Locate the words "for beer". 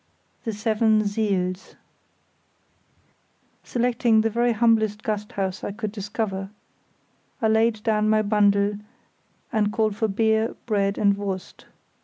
9.95-10.55